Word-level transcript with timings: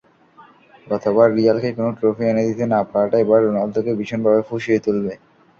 গতবার 0.87 1.27
রিয়ালকে 1.33 1.69
কোনো 1.77 1.91
ট্রফি 1.97 2.23
এনে 2.27 2.43
দিতে 2.49 2.65
না-পারাটা 2.67 3.17
এবার 3.19 3.39
রোনালদোকে 3.41 3.91
ভীষণভাবে 3.99 4.41
ফুঁসিয়ে 4.49 4.79
তুলবে। 4.85 5.13